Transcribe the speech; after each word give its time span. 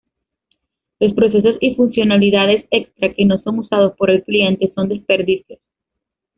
Los 0.99 1.13
procesos 1.13 1.57
y 1.61 1.75
funcionalidades 1.75 2.65
extra 2.71 3.13
que 3.13 3.23
no 3.23 3.37
son 3.43 3.59
usados 3.59 3.93
por 3.95 4.09
el 4.09 4.23
cliente 4.23 4.71
son 4.75 4.89
desperdicios. 4.89 5.59